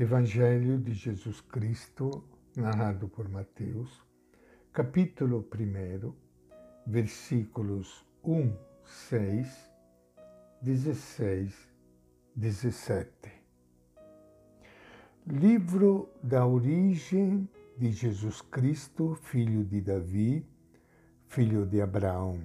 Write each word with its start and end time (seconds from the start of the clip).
Evangelho 0.00 0.78
de 0.78 0.94
Jesus 0.94 1.40
Cristo, 1.40 2.22
narrado 2.56 3.08
por 3.08 3.28
Mateus, 3.28 4.00
capítulo 4.72 5.44
1, 5.52 6.14
versículos 6.86 8.06
1, 8.22 8.56
6, 8.84 9.72
16, 10.62 11.68
17. 12.36 13.10
Livro 15.26 16.08
da 16.22 16.46
origem 16.46 17.48
de 17.76 17.90
Jesus 17.90 18.40
Cristo, 18.40 19.16
filho 19.16 19.64
de 19.64 19.80
Davi, 19.80 20.46
filho 21.26 21.66
de 21.66 21.82
Abraão. 21.82 22.40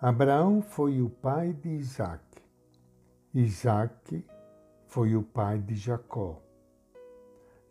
Abraão 0.00 0.62
foi 0.62 1.02
o 1.02 1.10
pai 1.10 1.52
de 1.52 1.68
Isaac. 1.68 2.24
Isaac 3.34 4.24
foi 4.92 5.16
o 5.16 5.22
pai 5.22 5.58
de 5.58 5.74
Jacó. 5.74 6.38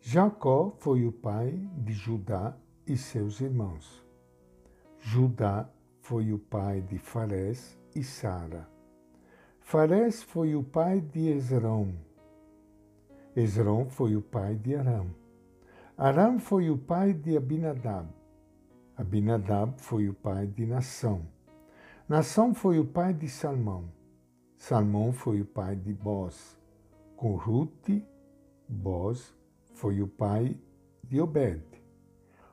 Jacó 0.00 0.72
foi 0.80 1.06
o 1.06 1.12
pai 1.12 1.52
de 1.78 1.92
Judá 1.92 2.56
e 2.84 2.96
seus 2.96 3.40
irmãos. 3.40 4.04
Judá 4.98 5.70
foi 6.00 6.32
o 6.32 6.38
pai 6.40 6.80
de 6.80 6.98
Farés 6.98 7.78
e 7.94 8.02
Sara. 8.02 8.68
Farés 9.60 10.20
foi 10.20 10.56
o 10.56 10.64
pai 10.64 11.00
de 11.00 11.28
Esrão. 11.28 11.94
Esrão 13.36 13.88
foi 13.88 14.16
o 14.16 14.20
pai 14.20 14.56
de 14.56 14.74
Aram. 14.74 15.14
Aram 15.96 16.40
foi 16.40 16.70
o 16.70 16.76
pai 16.76 17.12
de 17.12 17.36
Abinadab. 17.36 18.08
Abinadab 18.96 19.80
foi 19.80 20.08
o 20.08 20.14
pai 20.14 20.48
de 20.48 20.66
Nação. 20.66 21.22
Nação 22.08 22.52
foi 22.52 22.80
o 22.80 22.84
pai 22.84 23.14
de 23.14 23.28
Salmão. 23.28 23.84
Salmão 24.56 25.12
foi 25.12 25.40
o 25.40 25.46
pai 25.46 25.76
de 25.76 25.94
Boz. 25.94 26.60
Com 27.22 27.36
Ruth, 27.36 27.88
Boz 28.68 29.32
foi 29.74 30.02
o 30.02 30.08
pai 30.08 30.58
de 31.04 31.20
Obed. 31.20 31.62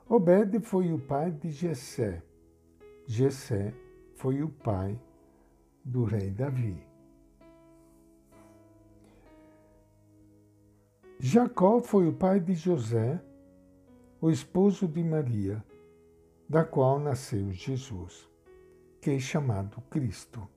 Obed 0.08 0.60
foi 0.60 0.92
o 0.92 0.98
pai 1.00 1.32
de 1.32 1.50
Jessé. 1.50 2.22
Jessé 3.04 3.74
foi 4.14 4.44
o 4.44 4.48
pai 4.48 4.96
do 5.84 6.04
rei 6.04 6.30
Davi. 6.30 6.80
Jacó 11.18 11.80
foi 11.80 12.06
o 12.06 12.12
pai 12.12 12.38
de 12.38 12.54
José, 12.54 13.20
o 14.20 14.30
esposo 14.30 14.86
de 14.86 15.02
Maria, 15.02 15.64
da 16.48 16.64
qual 16.64 17.00
nasceu 17.00 17.50
Jesus, 17.50 18.30
que 19.00 19.10
é 19.10 19.18
chamado 19.18 19.80
Cristo. 19.90 20.48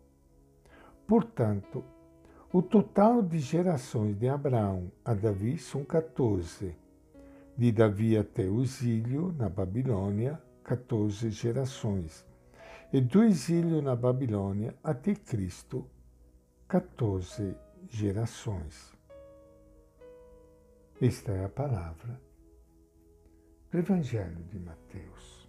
Portanto, 1.08 1.84
o 2.54 2.62
total 2.62 3.24
de 3.24 3.40
gerações 3.40 4.16
de 4.16 4.30
Abraão 4.30 4.92
a 5.04 5.16
Davi 5.16 5.58
são 5.58 5.84
14. 5.84 6.76
De 7.58 7.72
Davi 7.72 8.16
até 8.16 8.44
o 8.44 8.62
exílio 8.62 9.34
na 9.34 9.50
Babilônia, 9.50 10.40
14 10.64 11.32
gerações. 11.32 12.24
E 12.94 13.02
do 13.02 13.24
exílio 13.24 13.82
na 13.82 13.96
Babilônia 13.96 14.76
até 14.84 15.16
Cristo, 15.16 15.90
14 16.68 17.58
gerações. 17.90 18.94
Esta 21.02 21.32
é 21.32 21.46
a 21.46 21.50
palavra 21.50 22.22
do 23.72 23.80
Evangelho 23.80 24.44
de 24.52 24.60
Mateus. 24.60 25.43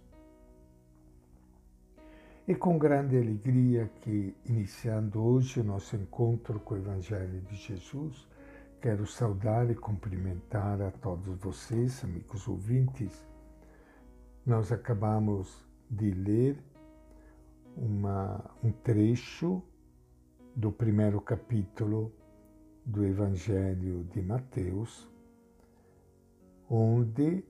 E 2.47 2.53
com 2.53 2.77
grande 2.77 3.17
alegria 3.17 3.89
que, 4.01 4.35
iniciando 4.45 5.19
hoje 5.19 5.61
o 5.61 5.63
nosso 5.63 5.95
encontro 5.95 6.59
com 6.59 6.75
o 6.75 6.77
Evangelho 6.77 7.41
de 7.41 7.55
Jesus, 7.55 8.27
quero 8.79 9.07
saudar 9.07 9.71
e 9.71 9.73
cumprimentar 9.73 10.79
a 10.79 10.91
todos 10.91 11.25
vocês, 11.39 12.03
amigos 12.03 12.47
ouvintes. 12.47 13.25
Nós 14.45 14.71
acabamos 14.71 15.65
de 15.89 16.11
ler 16.11 16.59
uma, 17.75 18.39
um 18.63 18.71
trecho 18.71 19.59
do 20.55 20.71
primeiro 20.71 21.19
capítulo 21.21 22.13
do 22.85 23.03
Evangelho 23.03 24.03
de 24.13 24.21
Mateus, 24.21 25.09
onde 26.69 27.43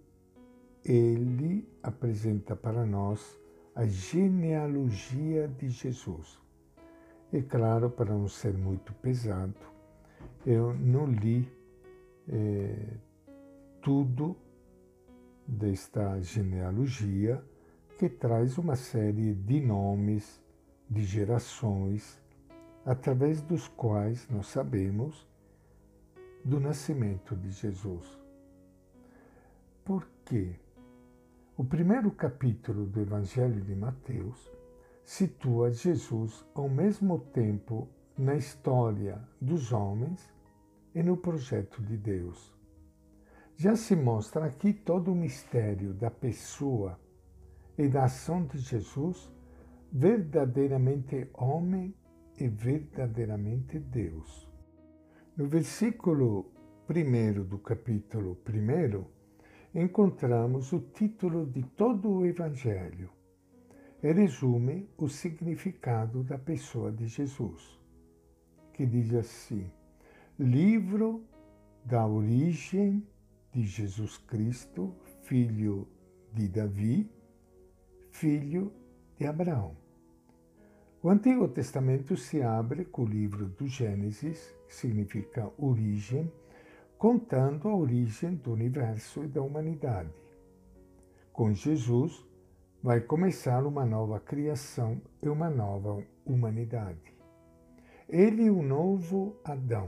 ele 0.85 1.67
apresenta 1.83 2.55
para 2.55 2.85
nós 2.85 3.43
a 3.75 3.85
genealogia 3.85 5.49
de 5.49 5.69
Jesus. 5.69 6.39
E 7.31 7.41
claro, 7.41 7.89
para 7.89 8.13
não 8.13 8.29
ser 8.29 8.53
muito 8.53 8.93
pesado, 8.93 9.53
eu 10.45 10.73
não 10.73 11.05
li 11.05 11.51
é, 12.29 12.97
tudo 13.81 14.37
desta 15.45 16.19
genealogia 16.21 17.43
que 17.99 18.07
traz 18.07 18.57
uma 18.57 18.75
série 18.75 19.33
de 19.33 19.59
nomes, 19.59 20.41
de 20.89 21.03
gerações, 21.03 22.21
através 22.85 23.41
dos 23.41 23.67
quais 23.67 24.27
nós 24.29 24.47
sabemos 24.47 25.27
do 26.43 26.59
nascimento 26.59 27.35
de 27.35 27.51
Jesus. 27.51 28.19
Por 29.83 30.07
quê? 30.23 30.55
O 31.57 31.63
primeiro 31.63 32.11
capítulo 32.11 32.85
do 32.85 32.99
Evangelho 32.99 33.61
de 33.61 33.73
Mateus 33.73 34.51
situa 35.05 35.71
Jesus 35.71 36.45
ao 36.53 36.67
mesmo 36.67 37.17
tempo 37.17 37.87
na 38.17 38.35
história 38.35 39.25
dos 39.39 39.71
homens 39.71 40.29
e 40.93 41.01
no 41.01 41.15
projeto 41.15 41.81
de 41.81 41.95
Deus. 41.95 42.53
Já 43.55 43.73
se 43.77 43.95
mostra 43.95 44.43
aqui 44.43 44.73
todo 44.73 45.13
o 45.13 45.15
mistério 45.15 45.93
da 45.93 46.11
pessoa 46.11 46.99
e 47.77 47.87
da 47.87 48.03
ação 48.03 48.45
de 48.45 48.57
Jesus, 48.57 49.31
verdadeiramente 49.89 51.29
homem 51.33 51.95
e 52.37 52.49
verdadeiramente 52.49 53.79
Deus. 53.79 54.45
No 55.37 55.47
versículo 55.47 56.51
1 56.89 57.45
do 57.45 57.57
capítulo 57.59 58.37
1, 58.45 59.05
encontramos 59.75 60.71
o 60.71 60.79
título 60.79 61.45
de 61.45 61.61
todo 61.61 62.09
o 62.09 62.25
Evangelho 62.25 63.09
e 64.01 64.11
resume 64.11 64.89
o 64.97 65.09
significado 65.09 66.23
da 66.23 66.37
pessoa 66.37 66.91
de 66.91 67.07
Jesus, 67.07 67.77
que 68.73 68.85
diz 68.85 69.13
assim: 69.13 69.69
Livro 70.39 71.25
da 71.83 72.07
origem 72.07 73.05
de 73.51 73.63
Jesus 73.63 74.17
Cristo, 74.17 74.95
filho 75.23 75.87
de 76.33 76.47
Davi, 76.47 77.09
filho 78.11 78.71
de 79.17 79.25
Abraão. 79.25 79.75
O 81.03 81.09
Antigo 81.09 81.47
Testamento 81.49 82.15
se 82.15 82.41
abre 82.41 82.85
com 82.85 83.03
o 83.03 83.07
livro 83.07 83.45
do 83.45 83.67
Gênesis, 83.67 84.55
que 84.67 84.73
significa 84.73 85.51
origem, 85.57 86.31
contando 87.05 87.69
a 87.69 87.75
origem 87.75 88.33
do 88.33 88.53
universo 88.53 89.23
e 89.23 89.27
da 89.27 89.39
humanidade. 89.39 90.09
Com 91.31 91.53
Jesus, 91.53 92.25
vai 92.81 92.99
começar 92.99 93.63
uma 93.63 93.85
nova 93.85 94.19
criação 94.19 94.99
e 95.21 95.29
uma 95.29 95.47
nova 95.47 96.03
humanidade. 96.25 97.13
Ele 98.09 98.49
o 98.49 98.63
novo 98.63 99.35
Adão. 99.43 99.87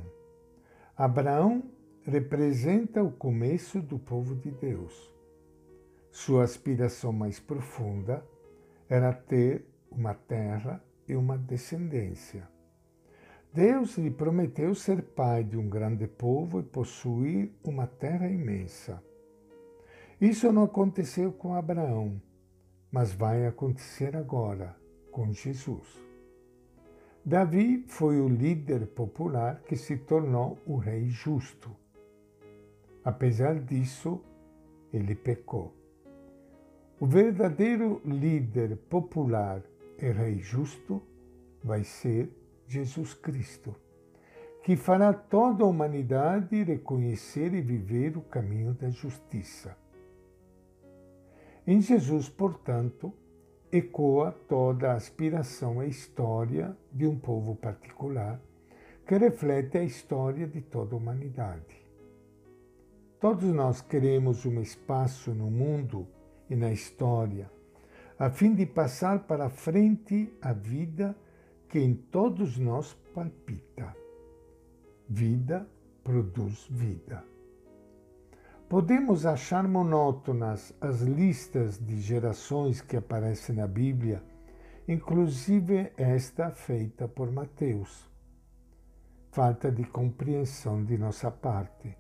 Abraão 0.96 1.64
representa 2.04 3.02
o 3.02 3.12
começo 3.12 3.82
do 3.82 3.98
povo 3.98 4.36
de 4.36 4.52
Deus. 4.52 5.12
Sua 6.12 6.44
aspiração 6.44 7.12
mais 7.12 7.40
profunda 7.40 8.24
era 8.88 9.12
ter 9.12 9.66
uma 9.90 10.14
terra 10.14 10.84
e 11.08 11.16
uma 11.16 11.36
descendência. 11.36 12.48
Deus 13.58 13.98
lhe 13.98 14.12
prometeu 14.12 14.76
ser 14.76 15.02
pai 15.02 15.44
de 15.44 15.58
um 15.58 15.68
grande 15.68 16.06
povo 16.06 16.60
e 16.60 16.64
possuir 16.64 17.50
uma 17.64 17.88
terra 17.88 18.30
imensa. 18.30 19.02
Isso 20.22 20.52
não 20.52 20.62
aconteceu 20.62 21.32
com 21.32 21.56
Abraão, 21.56 22.22
mas 22.92 23.14
vai 23.14 23.48
acontecer 23.48 24.16
agora 24.16 24.76
com 25.12 25.34
Jesus. 25.34 26.00
Davi 27.26 27.84
foi 27.88 28.22
o 28.22 28.30
líder 28.30 28.86
popular 28.86 29.64
que 29.64 29.76
se 29.76 29.98
tornou 29.98 30.60
o 30.64 30.76
rei 30.76 31.10
justo. 31.10 31.76
Apesar 33.04 33.60
disso, 33.60 34.22
ele 34.94 35.16
pecou. 35.16 35.74
O 37.00 37.08
verdadeiro 37.08 38.04
líder 38.06 38.78
popular 38.88 39.64
e 40.00 40.12
rei 40.12 40.38
justo 40.38 41.02
vai 41.64 41.84
ser 41.84 42.30
Jesus 42.68 43.14
Cristo, 43.14 43.76
que 44.64 44.76
fará 44.76 45.14
toda 45.14 45.64
a 45.64 45.68
humanidade 45.68 46.62
reconhecer 46.64 47.54
e 47.54 47.62
viver 47.62 48.18
o 48.18 48.22
caminho 48.22 48.74
da 48.74 48.90
justiça. 48.90 49.78
Em 51.66 51.82
Jesus, 51.82 52.28
portanto, 52.28 53.14
ecoa 53.72 54.34
toda 54.48 54.92
a 54.92 54.96
aspiração 54.96 55.82
e 55.82 55.90
história 55.90 56.76
de 56.92 57.06
um 57.06 57.18
povo 57.18 57.56
particular 57.56 58.40
que 59.06 59.18
reflete 59.18 59.78
a 59.78 59.84
história 59.84 60.46
de 60.46 60.60
toda 60.60 60.94
a 60.94 60.98
humanidade. 60.98 61.88
Todos 63.20 63.46
nós 63.46 63.82
queremos 63.82 64.46
um 64.46 64.62
espaço 64.62 65.32
no 65.32 65.50
mundo 65.50 66.06
e 66.50 66.56
na 66.56 66.72
história, 66.72 67.50
a 68.20 68.30
fim 68.30 68.54
de 68.54 68.66
passar 68.66 69.20
para 69.20 69.50
frente 69.50 70.32
a 70.42 70.52
vida 70.52 71.16
que 71.70 71.80
em 71.80 71.94
todos 71.94 72.58
nós 72.58 72.94
palpita. 73.14 73.96
Vida 75.10 75.68
produz 76.04 76.68
vida. 76.70 77.24
Podemos 78.70 79.26
achar 79.26 79.68
monótonas 79.68 80.74
as 80.82 81.02
listas 81.02 81.78
de 81.78 82.02
gerações 82.02 82.82
que 82.82 82.98
aparecem 82.98 83.56
na 83.56 83.68
Bíblia, 83.68 84.22
inclusive 84.88 85.92
esta 85.96 86.52
feita 86.52 87.08
por 87.08 87.32
Mateus. 87.32 88.10
Falta 89.32 89.72
de 89.72 89.86
compreensão 89.86 90.84
de 90.84 90.98
nossa 90.98 91.32
parte. 91.32 91.98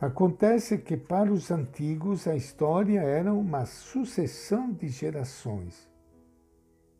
Acontece 0.00 0.78
que 0.78 0.96
para 0.96 1.32
os 1.32 1.50
antigos 1.50 2.26
a 2.26 2.34
história 2.34 3.00
era 3.00 3.32
uma 3.32 3.64
sucessão 3.64 4.72
de 4.72 4.88
gerações. 4.88 5.88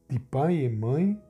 De 0.08 0.20
pai 0.20 0.64
e 0.64 0.68
mãe 0.68 1.20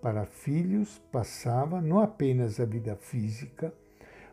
para 0.00 0.26
filhos 0.26 0.98
passava 1.12 1.80
não 1.80 2.00
apenas 2.00 2.58
a 2.58 2.64
vida 2.64 2.96
física, 2.96 3.72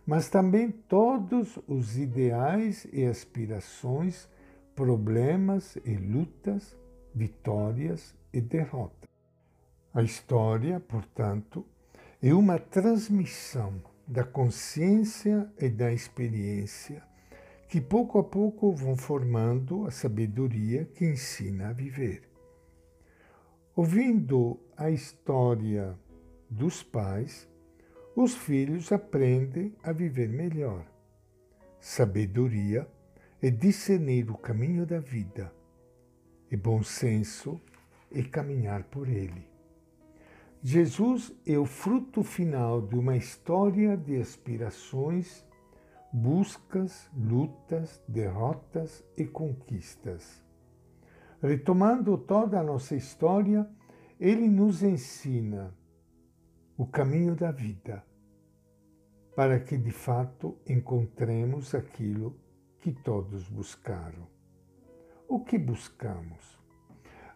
mas 0.06 0.30
também 0.30 0.72
todos 0.72 1.60
os 1.68 1.98
ideais 1.98 2.88
e 2.94 3.06
aspirações, 3.06 4.28
problemas 4.76 5.78
e 5.84 5.96
lutas, 5.96 6.76
vitórias 7.14 8.16
e 8.32 8.40
derrotas. 8.40 9.10
A 9.94 10.02
história, 10.02 10.80
portanto, 10.80 11.66
é 12.22 12.34
uma 12.34 12.58
transmissão 12.58 13.82
da 14.08 14.24
consciência 14.24 15.52
e 15.60 15.70
da 15.70 15.92
experiência 15.92 17.04
que 17.68 17.82
pouco 17.82 18.18
a 18.18 18.24
pouco 18.24 18.72
vão 18.72 18.96
formando 18.96 19.86
a 19.86 19.92
sabedoria 19.92 20.86
que 20.86 21.06
ensina 21.06 21.70
a 21.70 21.74
viver. 21.74 22.24
Ouvindo 23.76 24.60
a 24.78 24.92
história 24.92 25.98
dos 26.48 26.84
pais, 26.84 27.50
os 28.16 28.36
filhos 28.36 28.92
aprendem 28.92 29.76
a 29.84 29.92
viver 29.92 30.30
melhor. 30.30 30.86
Sabedoria 31.80 32.88
é 33.42 33.50
discernir 33.50 34.30
o 34.30 34.38
caminho 34.38 34.86
da 34.86 35.00
vida, 35.00 35.52
e 36.52 36.56
bom 36.56 36.84
senso 36.84 37.60
é 38.12 38.22
caminhar 38.22 38.84
por 38.84 39.10
ele. 39.10 39.50
Jesus 40.62 41.34
é 41.46 41.58
o 41.58 41.66
fruto 41.66 42.24
final 42.24 42.80
de 42.80 42.96
uma 42.96 43.18
história 43.18 43.98
de 43.98 44.18
aspirações, 44.18 45.44
buscas, 46.14 47.10
lutas, 47.16 48.02
derrotas 48.08 49.04
e 49.18 49.26
conquistas. 49.26 50.44
Retomando 51.42 52.18
toda 52.18 52.60
a 52.60 52.64
nossa 52.64 52.96
história, 52.96 53.70
ele 54.20 54.48
nos 54.48 54.82
ensina 54.82 55.76
o 56.76 56.86
caminho 56.86 57.36
da 57.36 57.52
vida, 57.52 58.04
para 59.36 59.60
que 59.60 59.78
de 59.78 59.92
fato 59.92 60.58
encontremos 60.68 61.76
aquilo 61.76 62.36
que 62.80 62.92
todos 62.92 63.48
buscaram. 63.48 64.28
O 65.28 65.44
que 65.44 65.58
buscamos? 65.58 66.58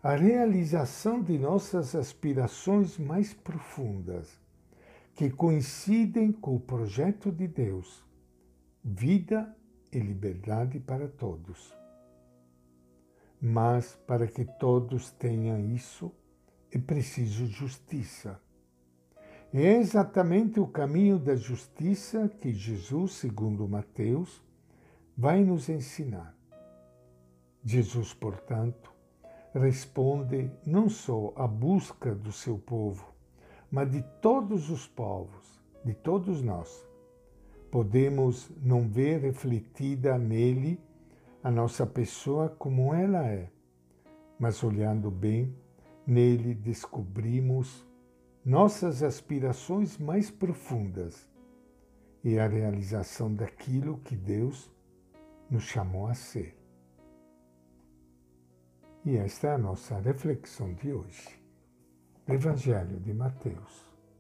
A 0.02 0.16
realização 0.16 1.22
de 1.22 1.38
nossas 1.38 1.94
aspirações 1.94 2.98
mais 2.98 3.32
profundas, 3.32 4.40
que 5.14 5.30
coincidem 5.30 6.32
com 6.32 6.56
o 6.56 6.60
projeto 6.60 7.32
de 7.32 7.48
Deus, 7.48 8.04
vida 8.84 9.56
e 9.92 10.00
liberdade 10.00 10.80
para 10.80 11.08
todos. 11.08 11.76
Mas 13.40 13.96
para 14.08 14.26
que 14.26 14.46
todos 14.46 15.12
tenham 15.12 15.60
isso, 15.60 16.12
é 16.72 16.80
preciso 16.80 17.46
justiça 17.48 18.40
é 19.54 19.80
exatamente 19.80 20.62
o 20.62 20.68
caminho 20.68 21.20
da 21.20 21.36
justiça 21.36 22.30
que 22.40 22.54
Jesus, 22.54 23.16
segundo 23.16 23.68
Mateus, 23.68 24.42
vai 25.18 25.44
nos 25.44 25.68
ensinar. 25.68 26.34
Jesus, 27.62 28.14
portanto, 28.14 28.94
responde 29.54 30.50
não 30.66 30.88
só 30.88 31.34
à 31.36 31.46
busca 31.46 32.16
do 32.16 32.32
seu 32.32 32.58
povo, 32.58 33.14
mas 33.70 33.92
de 33.92 34.02
todos 34.22 34.70
os 34.70 34.88
povos, 34.88 35.62
de 35.84 35.94
todos 35.94 36.42
nós. 36.42 36.88
Podemos 37.70 38.50
não 38.62 38.88
ver 38.88 39.20
refletida 39.20 40.18
nele 40.18 40.80
a 41.44 41.52
nossa 41.52 41.86
pessoa 41.86 42.48
como 42.48 42.94
ela 42.94 43.28
é, 43.28 43.50
mas 44.40 44.64
olhando 44.64 45.12
bem, 45.12 45.54
nele 46.12 46.54
descobrimos 46.54 47.88
nossas 48.44 49.02
aspirações 49.02 49.98
mais 49.98 50.30
profundas 50.30 51.26
e 52.22 52.38
a 52.38 52.46
realização 52.46 53.34
daquilo 53.34 53.98
que 54.00 54.18
Deus 54.18 54.70
nos 55.50 55.64
chamou 55.64 56.08
a 56.08 56.14
ser. 56.14 56.54
E 59.06 59.16
esta 59.16 59.48
é 59.48 59.54
a 59.54 59.58
nossa 59.58 59.98
reflexão 60.00 60.74
de 60.74 60.92
hoje. 60.92 61.42
Evangelho 62.28 63.00
de 63.00 63.14
Mateus. 63.14 63.91